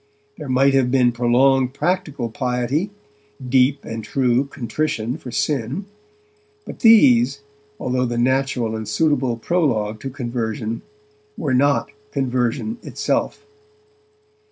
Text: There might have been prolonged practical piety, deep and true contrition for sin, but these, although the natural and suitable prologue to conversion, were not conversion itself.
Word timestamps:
There 0.37 0.49
might 0.49 0.73
have 0.73 0.89
been 0.89 1.11
prolonged 1.11 1.75
practical 1.75 2.31
piety, 2.31 2.89
deep 3.47 3.85
and 3.85 4.03
true 4.03 4.45
contrition 4.45 5.15
for 5.19 5.29
sin, 5.29 5.85
but 6.65 6.79
these, 6.79 7.41
although 7.79 8.07
the 8.07 8.17
natural 8.17 8.75
and 8.75 8.87
suitable 8.87 9.37
prologue 9.37 9.99
to 9.99 10.09
conversion, 10.09 10.81
were 11.37 11.53
not 11.53 11.91
conversion 12.11 12.79
itself. 12.81 13.45